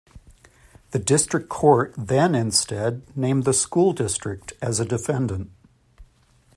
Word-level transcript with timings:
The 0.93 0.97
District 0.97 1.47
Court 1.47 1.93
then 1.95 2.33
instead 2.33 3.03
named 3.15 3.43
the 3.43 3.53
school 3.53 3.93
district 3.93 4.53
as 4.59 4.79
a 4.79 4.83
defendant. 4.85 5.51